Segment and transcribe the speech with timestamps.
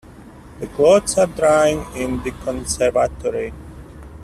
[0.59, 3.53] The clothes are drying in the conservatory.